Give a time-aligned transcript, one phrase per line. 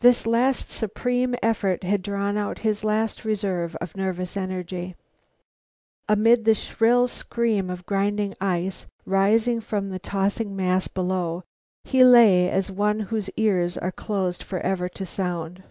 [0.00, 4.96] This last supreme effort had drawn out his last reserve of nervous energy.
[6.08, 11.44] Amid the shrill scream of grinding ice rising from the tossing mass below,
[11.84, 15.62] he lay as one whose ears are closed forever to sound.